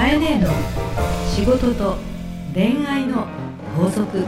[0.00, 0.48] かえねえの
[1.28, 1.96] 仕事と
[2.54, 3.26] 恋愛の
[3.76, 4.24] 法則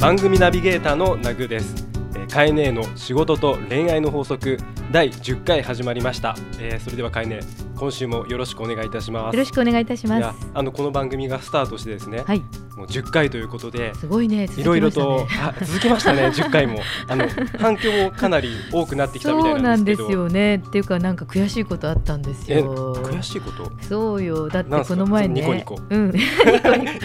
[0.00, 1.86] 番組ナビゲーターのナグです。
[2.16, 4.56] えカエネーの仕事と恋愛の法則
[4.90, 6.34] 第10回始まりました。
[6.58, 7.40] えーそれではカエネ
[7.82, 9.34] 今週もよろしくお願いいたします。
[9.34, 10.46] よろしくお願いいたします。
[10.54, 12.38] あのこの番組がスタートしてですね、はい、
[12.76, 13.92] もう10回ということで。
[13.94, 14.48] すごいね。
[14.56, 15.26] いろいろと
[15.64, 16.78] 続きましたねあ続きましたね 10回も
[17.08, 17.26] あの
[17.58, 20.62] 反響もかなり多くなってきたみたそいうなんでなんですよね。
[20.64, 22.94] っていうかなんか悔しいことあったんですえよ。
[22.94, 23.72] 悔しいこと？
[23.80, 24.48] そうよ。
[24.48, 25.40] だってこの前ね。
[25.40, 26.12] ニコニコうん。
[26.14, 26.20] ニ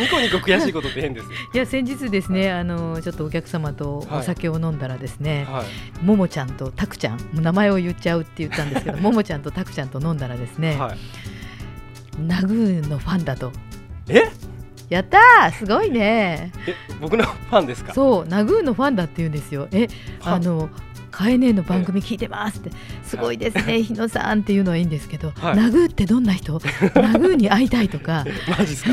[0.10, 5.66] コニコ悔しいことって変ですよいや先日ですねあのちょっとお客様とお酒を飲んだらですね、はい
[6.04, 10.98] ももちゃんとたくちゃん名前を言っちゃうって言ったんですけど ももちゃんとたくちゃんと飲んだらですね、はい。
[12.22, 13.52] ナグーのファンだと。
[14.10, 14.24] え？
[14.90, 15.52] やったー！
[15.52, 16.52] すごいね。
[16.68, 17.94] え僕のファンですか？
[17.94, 19.68] そうナグーのファンだって言うんですよ。
[19.72, 19.88] え
[20.24, 20.70] あの
[21.18, 22.70] カエネの番組聞いてますって。
[23.04, 25.58] すごいですね日野さんっていうのはいいんですけど、はい。
[25.58, 26.62] ナグーってどんな人？
[26.94, 28.24] ナグーに会いたいとか。
[28.48, 28.92] マジですか？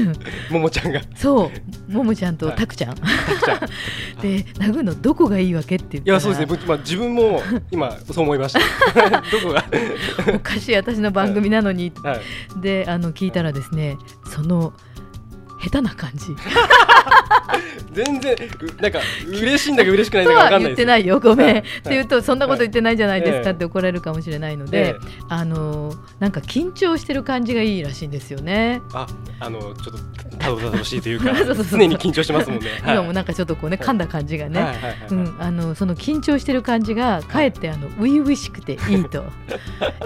[0.51, 1.03] ももちゃんが。
[1.15, 1.51] そ
[1.87, 1.93] う。
[1.93, 2.57] ももちゃんとはい。
[2.57, 3.61] たくちゃん、たくちゃん。
[4.23, 6.47] でナグーのどこがいいわけっていやそうですね。
[6.47, 8.61] 僕、まあ、自分も今そう思いました。
[9.31, 9.63] どこが？
[10.35, 12.21] おかしい私の番組なのに、はい。
[12.63, 13.99] であの聞いたらですね
[14.35, 14.73] その
[15.63, 16.27] 下手な感じ
[17.95, 21.21] 全然うなんか嬉しいんだか嬉しくないんとだかわかはんない言ってないよ。
[21.21, 21.59] ごめん、はい。
[21.59, 24.97] って言うとそんなこと言ってないじゃないですかええって怒られるかもしれないのえでえ、
[25.29, 28.83] あのなんか緊張してる感じがいいらしいんですよね。
[28.93, 29.07] あ
[29.41, 32.71] あのちょっとたどたどしいというか そうそう常に緊張してますもんね。
[32.83, 32.95] はい。
[32.95, 34.77] 今もなんかちょっとこうね噛んだ感じがね、
[35.11, 39.25] うん、あのその緊張してる感じがかえってあの初々しくていいと。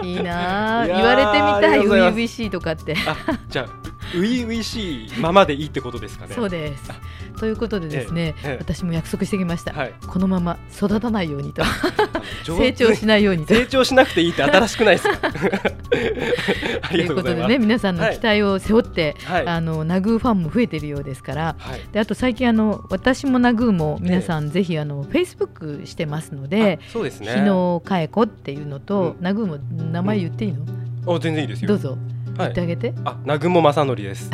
[0.03, 2.95] いいな 言われてみあたい初々しいとかって。
[3.07, 3.17] あ
[3.49, 6.91] じゃあ初々しいままでいいってことですかねそうです
[7.39, 11.09] ということでですね、ええええ私も約束してきました、はいこのまま育た。
[11.11, 11.63] ないようにと
[12.45, 15.31] 成長しないようにと成長しなくていいって新しくないですか
[16.91, 25.49] ということでね皆さんの期待を背負って、はいあのナグーファンも増えているようですからはいであと最近あの私もナグーも皆さんぜひあのフェイスブッ
[25.81, 29.59] クしてますので、そうですね日野佳恵子っていうのと、うんナグーも
[29.91, 30.65] 名前言っていいの、
[31.15, 31.99] あ全然いいですよどうぞ
[32.39, 34.31] 言ってあげて、あ南雲正則です。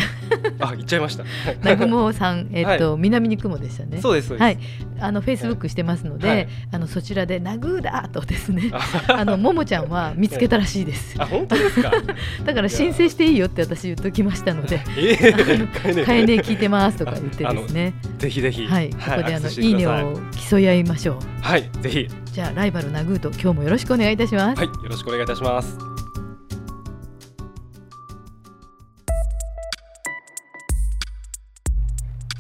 [0.60, 1.24] あ言っちゃいました。
[1.62, 4.00] 南雲さん、えっと、南に雲でしたね。
[4.00, 4.42] そうですそうです。
[4.42, 4.58] はい、
[5.00, 6.48] あのフェイスブックしてますので、はい。
[6.72, 8.70] あのそちらでナグーだとですね。
[8.72, 8.80] あ
[9.20, 11.16] あのももちゃんは見つけたらしいです。
[11.18, 11.92] あ本当ですか？
[12.44, 17.94] だから申請していいよって私言っときましたので、ええー、かえね聞いてますとか言ってですね。
[18.18, 18.66] ぜひぜひ。
[18.66, 21.16] はい、ここであのいいねを競い合いましょう。
[21.40, 22.08] はいぜひ。
[22.32, 24.58] じゃあライバルナグーと今日もよろしくお願いいたします。
[24.58, 25.93] はいよろしくお願いいたします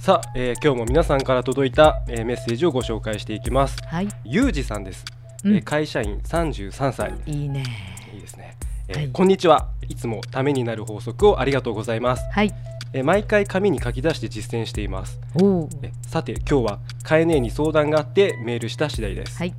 [0.04, 3.78] さあ、えー今日も皆さんから届いた、えーメッセージをご紹介していきます。
[3.86, 5.02] はい、ゆうじさんです、
[5.42, 5.54] うん。
[5.56, 7.46] えー会社員33歳い。
[7.46, 7.64] いね。
[8.12, 8.54] いいですね、
[8.88, 9.08] えーはい。
[9.08, 9.70] こんにちは。
[9.88, 12.52] いつもためになる法則をありがとうございます、はい、
[12.92, 15.18] えー毎回紙に書き出して実践しています。
[15.40, 19.54] おお、えさて今日はカエネに相談があってメールした次第です、はい、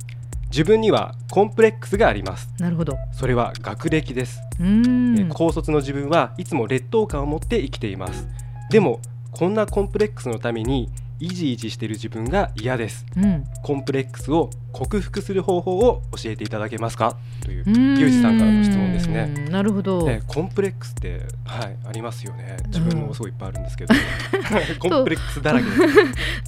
[0.50, 2.48] 自分にはコンプレックスがあります。
[2.60, 2.96] なるほど。
[3.10, 8.28] それは学歴です、うーん、え高卒の自分はいつも劣等感を持って生きています。
[8.70, 9.00] でも
[9.38, 10.88] こんなコンプレックスのために
[11.20, 13.04] イジイジしている自分が嫌です。
[13.18, 17.18] うん、コンプレックスを克服する方法を教えていただけますか？
[17.42, 17.98] といううーん。
[17.98, 19.26] ゆうじさんからの質問ですね。
[19.50, 20.06] なるほど。
[20.06, 22.56] ね、コンプレックスって、はい、ありますよね。
[22.68, 23.94] 自分もすごいいっぱいあるんですけど、
[24.80, 25.66] コンプレックスだらけ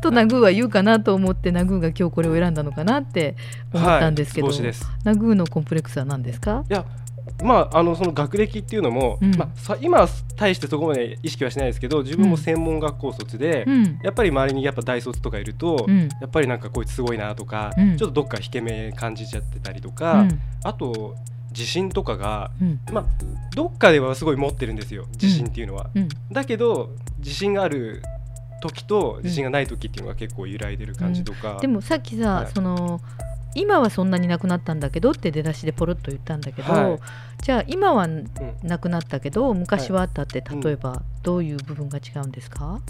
[0.03, 3.37] とナグーは言うかなと思ってナグーが今日これを選んだのかなって
[3.73, 4.57] 思ったんですけど、はい、
[5.05, 6.65] ナグーのコンプレックスは何ですか？
[6.71, 6.87] いや
[7.43, 9.35] まああのその学歴っていうのも、うん。
[9.37, 17.97] まあ、さ今は大してそこまで意識はしないですけど自分も専門学校卒で、うん、やっぱり周りにやっぱ大卒とかいると、うん、やっぱりなんかこいつすごいなとか、うん。
[17.97, 21.17] ちょっとどっか引け目感じちゃってたりとうか、ん、あと
[21.51, 23.05] 自信とかがうん、まあ
[23.55, 25.91] どっかではすごい持ってるんですよ自信っていうのは。
[25.95, 28.03] うん、だけど自信がある
[28.61, 32.47] 時と自信がない時っていうのが結構揺らいでる感じとか、でもさっきさ、はい。
[32.53, 33.01] その
[33.55, 36.99] 今はそんなになくなったんだけどって出だしでポロッと言ったんだけど、はい。
[37.43, 38.25] じゃあ今はうん。
[38.63, 42.81] なくなったけど昔はあったってい例えばどういう部分が違うんですか？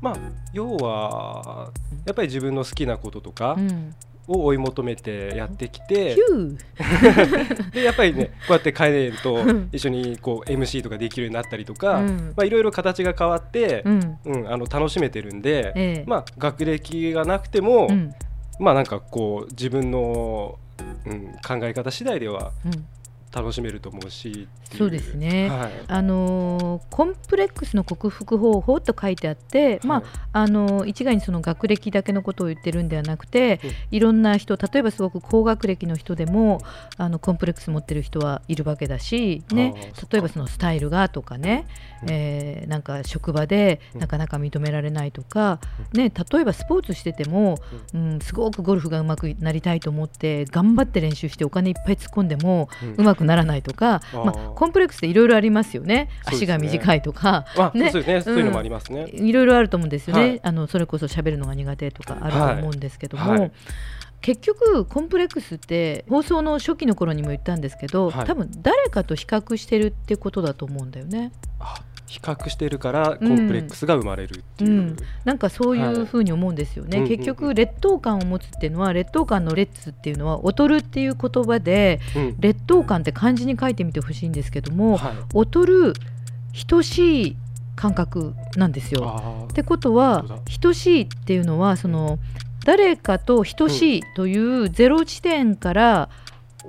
[0.00, 0.16] まあ
[0.52, 1.70] 要は
[2.06, 3.94] やっぱり自分の好きなこととかうん、
[4.26, 9.68] を追い求めてやってきて、ヒュー、 でやっぱりねこうやってカエネとうん。
[9.72, 12.02] 一緒にこう MC とかできるようになったりとか、
[12.42, 16.04] いろいろ形が変わってう、ん、うんあの楽しめてるんで、ええ。
[16.06, 18.14] まあ学歴がなくても、うん、
[18.60, 20.58] まあなんかこう自分の、
[21.06, 22.86] うん、考え方次第ではうん、
[23.32, 25.48] 楽しめると思うしそうですね。
[25.48, 25.70] はい。
[25.88, 33.70] あのーコンプレックスの克服方法と書いてあって、まああの一概にその学歴だけのことを言ってるんではなくて、うん。
[33.90, 36.60] いろんな人例えばすごく高学歴の人でも
[36.96, 39.92] あのコンプレックス持ってる人はいるわけだし、ね。
[40.10, 41.66] 例えばそのスタイルがとかね、
[42.02, 42.08] うん。
[42.10, 44.00] えーなんか職場でうん。
[44.00, 45.60] なかなか認められないとか、
[45.92, 47.58] ね、例えばスポーツしてても、
[47.94, 53.04] うん、すごくゴルフが上手くなりたいと思って頑張って練習してお金いっぱい突っ込んでもうん。
[53.04, 56.08] 上手くならないとか、まあ、コンプレックスっていろいろありますよね。
[56.24, 57.46] 足が短いとか。
[57.56, 57.90] あね。
[57.90, 58.20] そうですね。
[58.22, 60.40] そういうのもありますね、いろいろあると思うんですよね、はい。
[60.42, 63.40] あのそれこそ喋るのが苦手とかあると思うんですけども、はい。
[63.40, 63.52] はい。
[64.20, 68.26] 結局コンプレックスって放送の初期の頃にも言ったんですけど、はい。
[68.26, 71.32] 多分誰かと比較してるってことだと思うんだよね。
[71.58, 71.74] あ
[72.10, 74.96] 比較してるからコンプレックスが生まれるっていう、うん。
[75.24, 82.36] なんかそういうふうに思うんですよね、はい結局劣等感を持つっていうのは劣等感の劣っていうのは劣るっていう言葉でうん。
[82.40, 85.12] 劣等感って漢字に書いてみてほしいんですけども、はい。
[85.38, 85.92] 劣る
[86.66, 87.36] 等しい
[87.76, 89.06] 感覚なんですよ。
[89.06, 90.24] あってことは
[90.60, 92.18] 等しいっていうのはその
[92.64, 96.08] 誰かと等しいというゼロ地点から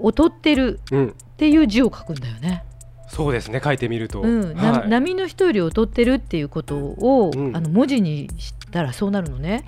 [0.04, 2.64] 劣ってるっていう字を書くんだよね。
[3.12, 7.56] そうですね書いてみると、うんなはい、波の人より劣ってるっていうことを、うん。
[7.56, 9.66] あの文字にしたらそうなるのね。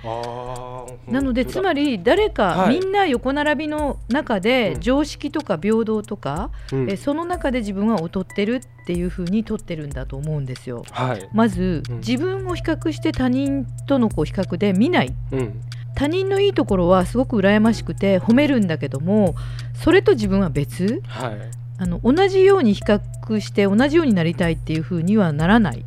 [1.06, 2.80] なのでつまり、り誰か、はい。
[2.80, 4.40] みんな横並びの中うん。
[4.40, 6.90] で常識とか平等とか、うん。
[6.90, 10.82] えその中で自分は劣ってるっていうふうに取ってるんだと思うんですよ。
[10.90, 11.96] はい、まず、うん。
[11.98, 15.14] 自分を比較して他人とのこう比較で見ない。
[15.32, 15.60] うん、
[15.94, 19.34] 他人のいいところはすごく羨ましくて褒めるんだけども
[19.74, 21.02] それと自分は別。
[21.06, 25.84] はい、あの同じように比較して同じようになりたいっていうふうにはならない。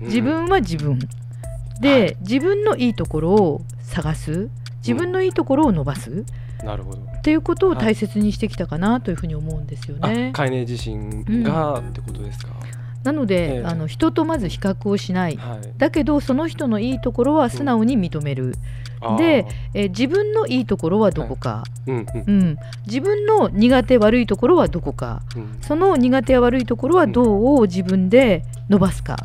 [0.00, 0.98] 自分は自分、
[1.80, 2.16] で、はい。
[2.20, 4.48] 自分のいいところを探す。
[4.78, 6.26] 自分のいいところを伸ばす、うん
[6.64, 10.30] なるほど、っていうことを大切にしてきたかなというふうに思うんですよね。
[10.34, 10.36] あ。
[10.36, 12.52] カイネ自身がってことですか、
[13.02, 13.64] なので、ええ。
[13.64, 15.36] あの人とまず比較をしない。
[15.36, 15.58] はい。
[15.78, 18.54] だけどその人のいいところは素直に認める、
[19.18, 22.24] でえー自分のいいところはどこか、うんうん。
[22.26, 25.22] うん、自分の苦手悪いところはどこか。
[25.36, 25.58] うん。
[25.62, 29.16] その苦手や悪いところはどう自分で伸ばすか。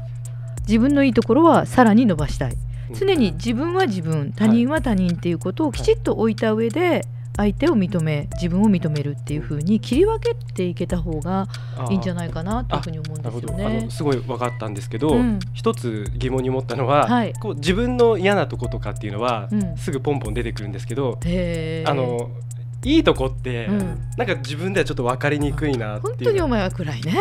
[0.68, 2.56] 自分のいいところはさらに伸ばしたい。
[2.94, 4.32] 常に自分は自分。
[4.36, 7.06] 他人は他人っていうことをきちっと置いた上で
[7.38, 11.48] 相手を認め自分を認めるっていうふうに切り分けていけた方が
[11.90, 13.66] いいんじゃないかなというふうに思うんですよね。
[13.66, 13.92] あの。
[13.92, 15.40] すごい分かったんですけど、うん。
[15.54, 17.34] 一つ疑問に思ったのは、はい。
[17.34, 19.78] こう自分の嫌なとことかっていうのは、うん。
[19.78, 22.30] すぐポンポン出てくるんですけど、あの
[22.84, 23.78] いいとこって、うん。
[24.18, 26.16] なんか自分ではちょっと分かりにくいなっていう。
[26.16, 27.14] 本当にお前は暗いね。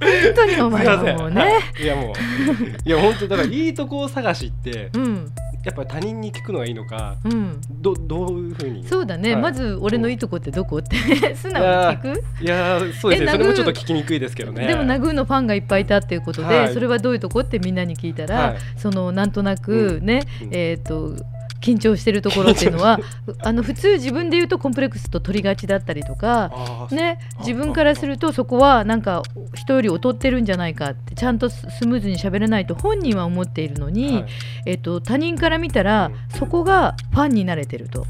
[0.00, 1.40] 本当にお前はもうね。
[1.42, 1.48] は
[1.78, 1.82] い。
[1.82, 2.88] いやもう。
[2.88, 5.32] いや本当だからいいとこ探しってうん
[5.64, 7.60] やっぱり他人に聞くのがいいのかうん。
[7.70, 8.86] どどういうふうに？
[8.86, 9.42] そうだね、はい。
[9.42, 13.28] まず俺のいいとこってどこって素直に聞くいやー そうですね。
[13.28, 14.66] えそれも殴ちょっと聞きにくいですけどね。
[14.66, 16.72] でもナグーのファンがいっぱいいたっていうことで、はい。
[16.72, 18.56] それはどういうとこってみんなに聞いたら、はい。
[18.76, 20.48] そのなんとなくね、うん。
[20.52, 21.14] えっ、と
[21.60, 22.98] 緊張してるところっていうのは
[23.40, 26.50] あの普通自分で言うとコンプレックスと取りがちだったりとか
[26.90, 29.22] ねあ自分からするとそこはなんか
[29.54, 34.26] 人より劣ってるんじゃないかってちゃんとススムーズに喋れないと本人は思っているのに、はい。
[34.66, 38.06] えっと他人から見たら、そこがファンになれてると。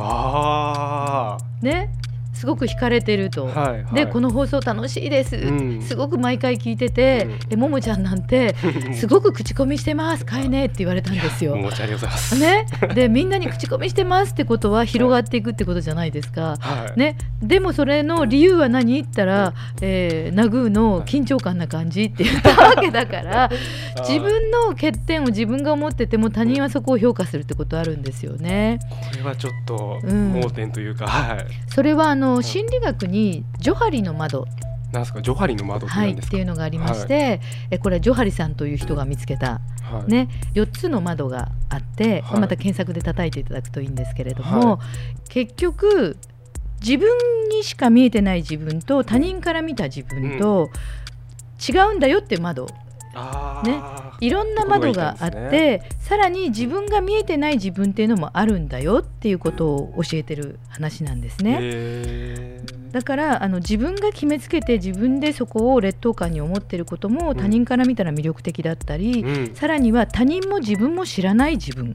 [0.00, 1.87] あね
[2.38, 3.48] すごく惹かれてると。
[3.48, 3.94] ーはいはい。
[3.94, 5.82] でこの放送楽しいです、うん。
[5.82, 7.48] すごく毎回聞いてて、うん。
[7.48, 8.54] でももちゃんなんて
[8.94, 10.24] すごく口コミしてます。
[10.24, 11.54] 買えねえって言われたんですよ。
[11.70, 12.38] 申し訳ございます。
[12.38, 16.56] ね、でみんなに口コミしてますってことは広がっていくってことじゃないですか。
[16.60, 16.98] はい。
[16.98, 23.50] ね、でもそれの理由は何言ったら、えー、ナグーの緊張感な感じって言ったわけだから
[24.06, 28.78] 自分の欠点を自分が思ってても他人はそこを評価するってことあるんですよね。
[29.10, 30.32] これはちょっとうん。
[30.32, 31.46] 盲点というか、はい。
[31.68, 34.46] それはあの心理学にジョハリの窓。
[34.92, 35.20] なんですか？
[35.20, 40.10] ジョハリの窓ってはい、っていうのがありまして、えこれはジョハリさんという人が見つけた、はい。
[40.10, 42.40] ね、4つの窓があって、はい。
[42.40, 44.78] また検索で叩いていただくといいんですけれども、は
[45.28, 46.16] 結局
[46.80, 47.08] 自分
[47.50, 50.70] にしか見えてない自分と他人から見た自分と
[51.68, 52.66] 違うんだよっていう窓。
[52.66, 54.08] あねー。
[54.20, 62.60] いろんな窓があっってことがて、さらに自分が見えてない自分っていうのもあるんだよっていうことを教えてる話なんですね。
[62.92, 69.54] だからあの自分が決めつけて自分でそこを劣等感に思ってることもん他人から見たら魅力的だったり、うん。
[69.54, 71.94] さらには他人も自分も知らない自分っ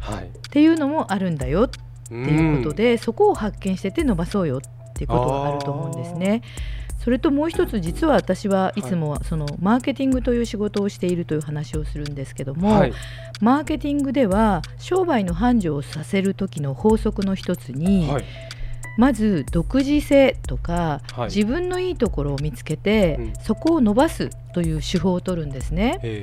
[0.00, 0.30] はい。
[0.50, 1.78] ていうのもあるんだよって
[2.12, 6.42] ていうことで、そこを発見してて伸ばそうよっていうことがあると思うんですね。
[7.02, 12.92] それともう一つ実は私はいつもそのマーケティングという仕事をしているという話をするんですけども、はい。
[13.40, 18.24] マーケティングでは商売の繁盛をさせる時の法則の一つに、はい。
[18.98, 21.24] まず独自性とか、はい。
[21.24, 23.32] 自分のいいところを見つけて、うん。
[23.42, 25.98] そこを伸ばすという手法を取るんですね。
[26.04, 26.22] え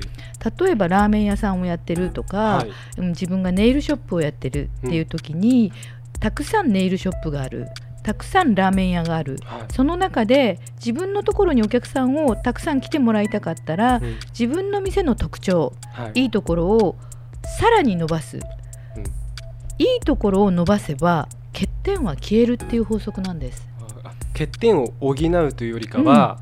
[0.62, 2.66] 例えばラーメン屋さんをやってるとーか、
[2.98, 5.74] 自分がネイルショップをやってるっていう時に、
[6.22, 7.68] たくさんネイルショップがある
[8.04, 9.38] たくさんラーメン屋がある。
[9.44, 9.74] はい。
[9.74, 14.18] その中で自分のところにお客さんをたくさん来てもらいたかったら、うん。
[14.38, 16.22] 自分の店の特徴はい。
[16.22, 16.96] いいところを
[17.58, 18.40] さらに伸ばす、
[19.78, 23.68] いいところを伸ばせば欠点は消えるっていう法則なんです。
[24.04, 26.40] あ欠点を補うというよりかは、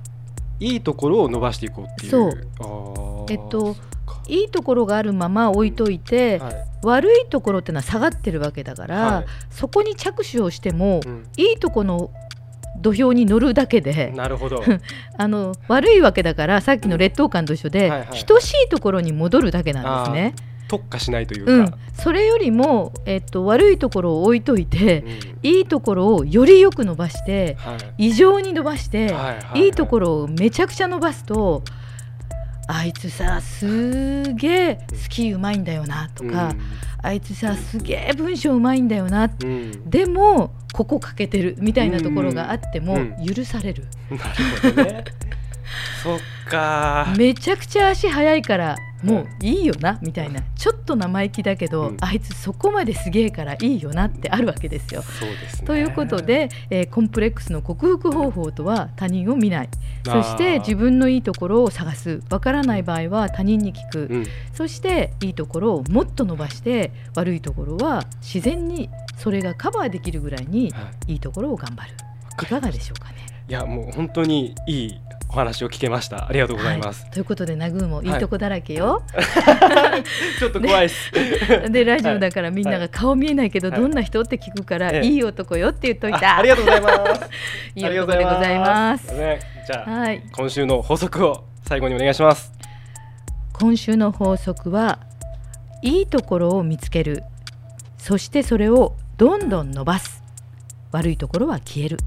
[0.59, 2.11] いいところを伸ばしていこうっていう。
[2.11, 3.25] そう。
[3.29, 3.75] えっと
[4.27, 6.55] いいところがあるまま置いといて、はい。
[6.83, 9.25] 悪いところってのは下がってるわけだから、はい。
[9.49, 11.23] そこに着手をしても、うん。
[11.37, 12.11] いいとこの
[12.79, 14.63] 土俵に乗るだけでなるほど。
[15.17, 20.35] あの悪いわけだからさっきの劣等感と一緒で、はいはい等しいところに戻るだけなんですね。
[20.67, 21.67] 特化しないといううん。
[21.69, 25.05] か、、それよりも、えっと、悪いところを置いといて、
[25.43, 25.49] うん。
[25.49, 28.07] いいところをよりよく伸ばしてはい。
[28.09, 29.65] 異常に伸ばして、はいはい。
[29.65, 31.63] いいところをめちゃくちゃ伸ばすと
[32.67, 36.53] あいつさすげえスキーうまいんだよなとか、
[37.01, 39.89] あいつさすげえ文章うまいんだよなうんうん。
[39.89, 43.25] でもここ欠けてるみたいなところがあってもうん。
[43.25, 44.23] 許される、なる
[44.75, 45.03] ほどね。
[46.03, 46.19] そっ
[46.49, 50.41] か めちゃくちゃ足速いからもういいよなみたいな。
[50.55, 51.97] ちょっと生意気だけど、うん。
[52.01, 55.01] あいつそこまですげえからいいよなってあるわけですよ。
[55.01, 55.67] すね。
[55.67, 59.69] ということで、えーコンプレックスの克服方法とは他人を見ない。
[60.05, 62.21] そして自分のいいところを探す。
[62.29, 64.25] わからない場合は他人に聞く、うん。
[64.53, 71.13] そしていいところをもっと伸ばして悪いところは自然にそれがカバーできるぐらいにはい。
[71.13, 71.93] いいところを頑張る。
[72.41, 73.15] いかがでしょうかね。
[73.49, 76.27] いやもう本当にいいお話を聞けました。
[76.27, 78.09] ありがとうございます、はい、ということでナグーもい。
[78.09, 79.03] いとこだらけよ。
[80.39, 81.11] ちょっと怖いです、
[81.69, 83.79] でラジオだからみんなが顔見えないけど、はい。
[83.79, 86.37] どんな人って聞くから、ええいい男よって言っといあた。
[86.37, 87.29] ありがとうございます。
[87.75, 89.13] いい男でございます。
[89.13, 92.53] ね、じゃあはい、今週の法則を最後にお願いします。
[93.53, 94.99] 今週の法則は
[95.81, 97.23] いいところを見つける。
[97.97, 100.23] そしてそれをどんどん伸ばす。
[100.91, 101.97] 悪いところは消える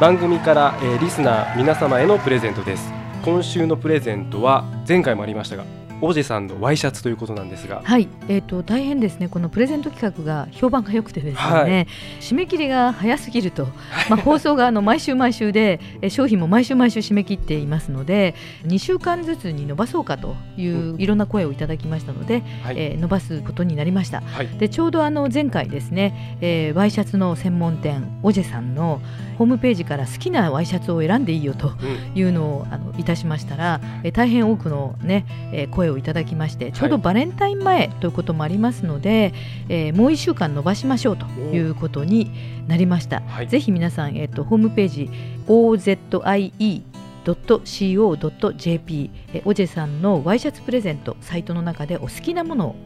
[0.00, 2.92] 番組から、えーリスナー皆様へのプレゼントです。
[3.24, 5.64] 今週のプレゼントは前回もありましたが
[6.00, 7.80] 王子さんのワイシャツということなんですが。
[7.84, 9.28] はい、えー、と大変ですね。
[9.28, 11.86] このプレゼント企画が評判が良くてですね、はい。
[12.20, 13.66] 締め切りが早すぎると、
[14.10, 18.34] まあ、放送があの毎週毎週でえー商品も毎週毎週締め切っていますので
[18.66, 24.20] 2週間ずつに伸ばそうかといういろんな声をいただきましたので、はい、えー伸ばすことになりました。
[24.20, 24.48] はい。
[24.58, 29.00] でちょうどあの前回ですね、えーワイシャツの専門店オジェさんの
[29.38, 32.18] ホームページから好きなワイシャツを選んでいいよとうん。
[32.18, 39.32] いうのをあのいたしましたら、えー大変多くの、ねえー声をいただきましてちょうどバレンタイン前ということもありますので、
[39.68, 42.30] えーもう1週間伸ばしましょうということに
[42.66, 43.20] なりました。
[43.22, 43.48] はい。
[43.48, 45.10] ぜひ皆さん、えー、とホームページ
[45.46, 46.82] OZIE
[47.24, 52.76] .co.jp えオジェさんのワイシャツプレゼントサイトの中でお好きなものを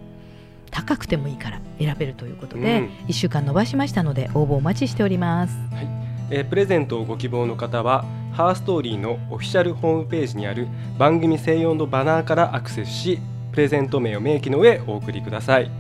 [0.71, 2.87] 高くてもいいから選べるということで、うん。
[3.09, 6.10] 1週間伸ばしましたので応募お待ちしております。
[6.31, 10.69] えプレゼントをご希望の方はハーストーリーのオフィシャルホームページにある
[10.99, 13.19] 番組専用のバナーからアクセスし
[13.53, 15.71] プレゼント名を明記の上お送りください、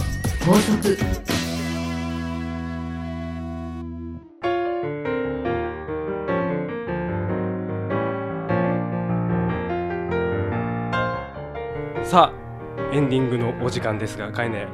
[0.45, 0.99] 法則。
[12.03, 14.67] さあエンディングのお時間ですがかえね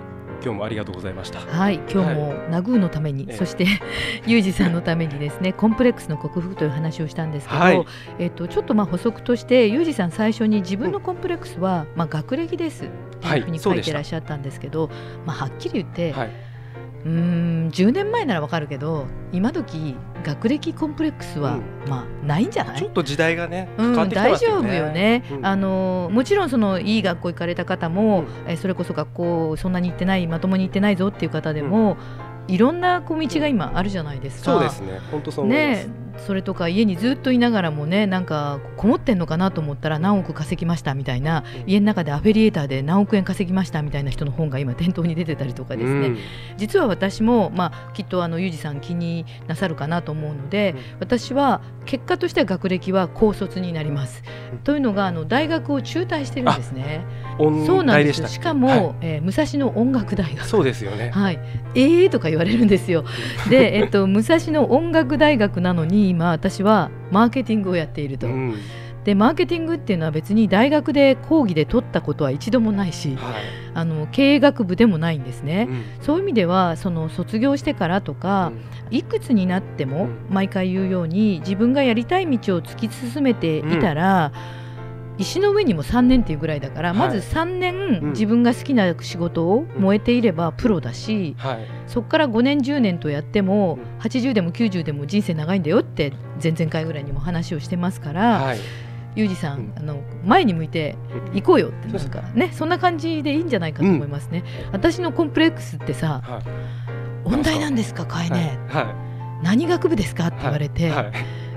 [0.43, 1.40] 今日もありがとうございました。
[1.40, 3.37] はい、今日もナグーのために、ええ。
[3.37, 3.66] そして
[4.26, 7.85] ユージさんのためにですね、コンプレックスの克服という話をしたんですけど、はい。
[8.19, 12.85] えっとちょっとまあ補足としてユージさん最初に自分のコンプレックスは、まあ学歴です
[13.35, 14.90] いうふうに書いてらっしゃったんですけど、
[15.25, 16.30] まあはっきり言って、はい、
[17.04, 21.90] うーん10年前ならわかるけど、今時学歴コンプレックスは、うん。
[21.90, 22.78] まあないんじゃない？
[22.78, 22.88] ちょ？
[22.88, 25.47] っと時代がねうん、大丈夫よね、うん。
[25.47, 31.97] あのもちろんそのいい学校行かれた方も、えーそれこそ学校そんなに行ってないまともに行ってないぞっていう方でも、
[32.49, 34.52] いろんなこう道が今あるじゃないですか。
[34.52, 35.00] そうですね。
[35.11, 35.87] 本当そうね
[36.26, 46.18] それとか家にずっといながらもねなんかこもってんのかなと思ったら何億稼ぎましたみたいな家の中でアフィリエーターで何億円稼ぎましたみたいな人の本が今店頭に出てたりとかですね、うん。
[46.56, 50.80] 実は私も、まあ、きっとあのユージさん気になさるかなと思うので、うん。
[51.00, 54.23] 私は結果としては学歴は高卒になります。
[54.52, 54.58] うん。
[54.58, 57.04] というのがあの大学を中退してるんですね。
[57.38, 58.94] 音そうなんですしかも、はい。
[59.02, 60.46] えー武蔵野音楽大学。
[60.46, 61.11] そうですよね。
[61.11, 61.38] はい、
[61.75, 63.04] えーとか言われるんですよ。
[63.50, 68.26] で、えっと、武蔵野音楽大学なのに今私はマーケティングをやっていると。
[68.26, 68.54] うん。
[69.04, 73.34] でマーケティングっていうのは別に大学で講義で取ったことは一度もないしはい。
[73.72, 75.68] あの経営学部でもないんですね。
[75.70, 75.84] うん。
[76.00, 78.52] そういう意味ではその卒業してからとか、
[78.90, 80.34] いくつになってもうん。
[80.34, 84.32] 毎回言うように自分がやりたい道を突き進めていたら、
[85.18, 86.99] 石の上にも3年っていうぐらいだから、はい。
[86.99, 88.11] まず3年、うん。
[88.11, 91.66] 自分が好きな仕事をうん燃えていればプロだし、はい。
[91.87, 94.00] そこから5年10年とやっても、うん。
[94.00, 98.58] 80でも90でも人生長いんだよって前々回ぐらいにも話をしてますから、はい。
[99.14, 99.73] ユージさん、うん。
[99.76, 100.96] あの前に向いて
[101.32, 104.44] 行こうよってなんかねそんな感じでいいんじゃないかと思いますね。
[104.73, 106.42] 私のコンプレックスってさはい
[107.25, 108.94] 「音大なんですかかえね、は
[109.42, 111.12] 何学部ですか?」ってい言われて、はい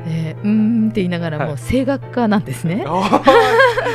[0.08, 1.58] えーうーんって言いながらも、はい。
[1.58, 2.84] 声楽家なんですね。
[2.88, 3.12] おー。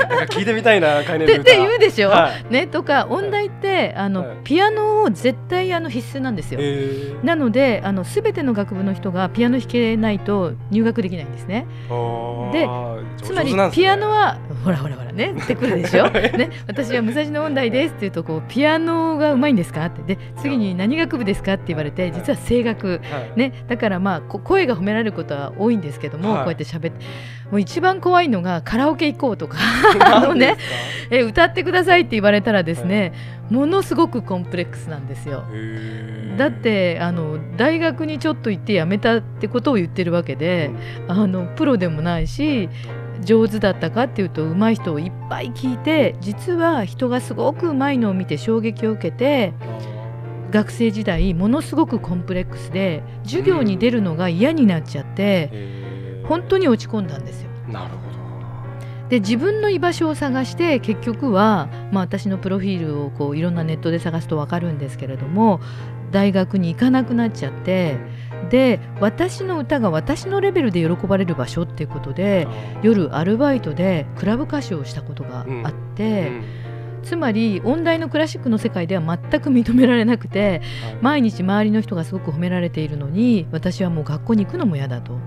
[0.08, 2.52] なんか聞いてみたいな概念ってって言うでしょ、はい。
[2.52, 4.36] ね、とか音大ってあの、はい。
[4.44, 6.60] ピアノを絶対あの必須なんですよ。
[6.62, 7.24] えー。
[7.24, 11.66] なのであの全ての学部の人がピアノ弾けないと入学できないんですね。
[12.52, 12.68] で
[13.22, 20.02] つまりピアノはほらほらほらねってくるでしょ、 ね、私は武蔵野音大ですって言うとこうピアノがうまいんですかって。
[20.14, 23.00] で次に何学部ですかって言われて実は声楽。
[23.04, 23.38] はい。
[23.38, 26.38] ね、だからまあこ声が褒められることは多いんですけども、はい。
[26.38, 27.04] こうやって喋って
[27.50, 29.56] もう一番怖いのがカラオケ行こうとか
[30.00, 30.56] あのね
[31.10, 33.12] え歌ってくださいって言われたらですね、
[33.50, 35.44] ものすごくコンプレックスなんですよ。
[36.36, 40.70] だってあの大学にちょっと行って辞めたってことを言ってるわけで、
[41.08, 42.68] あのプロでもないし
[43.22, 49.54] 上手だったかっていうと上手い人をいっぱい聞いて実は人がすごく上手いのを見て衝撃を受けて
[50.50, 55.50] 学生時代ものすごくコンプレックスで授業に出るのが嫌になっちゃって
[56.28, 57.50] 本当に落ち込んだんですよ。
[57.68, 58.14] なるほ
[59.08, 65.60] で自分の居場所を探して結局は、まあ、私のプロフィールをこういろんなネットで探すと分かるんですけれども
[66.10, 67.98] 大学に行かなくなっちゃって
[68.50, 72.46] で私の歌が私のレベルで喜ばれる場所っていうことで
[72.82, 76.63] 夜アルバイトでクラブ歌手をしたことがあって、うん
[77.04, 80.96] つまり音大のクラシックの世界では全く認められなくてはい。
[81.00, 85.12] 毎日周りの人がすごく褒められているのに私はもう学校に行くのも嫌だと。
[85.12, 85.18] は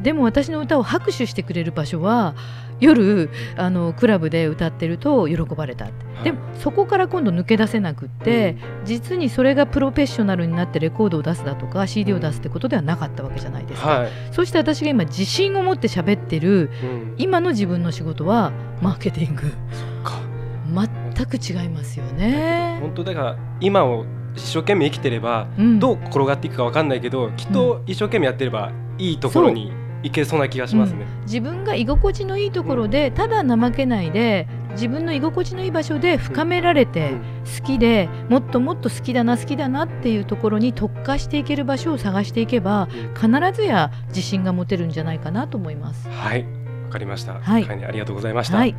[0.00, 0.02] い。
[0.02, 2.34] でも私の歌を拍手してくれる場所は
[2.80, 6.24] 夜あのクラブで歌ってると喜ばれたはい。
[6.24, 14.10] でもそこから今度抜け出せなくって、実にそれがプロフェッショナルになってレコードを出すだとか CD を出すってことではなかったわけじゃないですか、はい。
[14.32, 17.14] そして私が今自信を持って喋ってるうん。
[17.18, 19.42] 今の自分の仕事はマーケティング。
[20.02, 20.20] か
[21.14, 22.78] 全く違いますよね。
[22.80, 29.72] 本当だから今を一生懸命生きてればうんどう転がっていくかわかんないけどきっと一生懸命やってればいいところに
[30.02, 31.06] 行けそうな気がしますね。
[31.22, 37.20] 自分が居心地のいいところでただ怠けないで自分の居心地のいい場所で深められてうん
[37.60, 46.08] 好きでもっともっと好きだな好きだなっていうところに特化していける場所を探していけば必ずや自信が持てるんじゃないかなと思います。
[46.08, 46.44] はい
[46.84, 47.40] わかりました。
[47.40, 48.58] はいありがとうございました。
[48.58, 48.76] はい、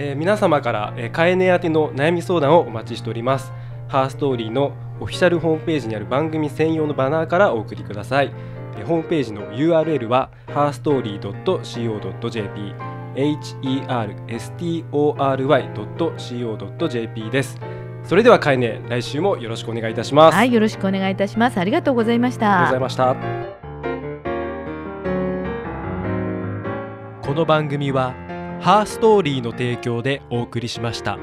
[0.00, 3.52] えー皆様から、えー、かえね宛ての悩み相談をお待ちしております。
[3.88, 8.30] ハーストーリーのオフィシャルホームページにある番組専用のバナーからお送りください。
[8.78, 12.74] えーホームページの URL は herstory.co.jp
[15.96, 17.58] herstory.co.jp です。
[18.04, 20.36] それではかえね来週もよろしくお願いいたします。
[20.36, 21.58] はい、よろしくお願いいたします。
[21.58, 22.68] ありがとうございました。
[22.68, 23.38] ありがとうございました。
[27.26, 28.14] この番組は
[28.60, 31.16] ハーストーリーの提供でお送りしました。